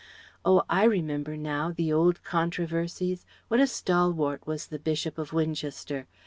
[0.43, 6.07] Oh, I remember now the old controversies what a stalwart was the Bishop of Winchester!